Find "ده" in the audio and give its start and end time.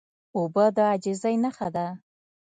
1.75-1.87